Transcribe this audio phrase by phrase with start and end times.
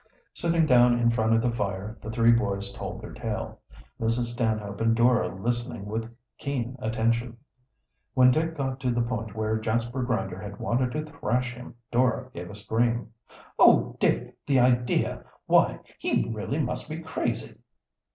[0.33, 3.59] Sitting down in front of the fire the three boys told their tale,
[3.99, 4.31] Mrs.
[4.33, 7.37] Stanhope and Dora listening with keen attention.
[8.15, 12.31] When Dick got to the point where Jasper Grinder had wanted to thrash him Dora
[12.33, 13.13] gave a scream.
[13.59, 15.23] "Oh, Dick, the idea!
[15.45, 17.59] Why, he really must be crazy!"